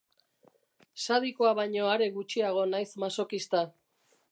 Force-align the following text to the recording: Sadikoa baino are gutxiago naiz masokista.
Sadikoa 1.03 1.51
baino 1.59 1.85
are 1.91 2.09
gutxiago 2.17 2.65
naiz 2.73 2.89
masokista. 3.07 3.65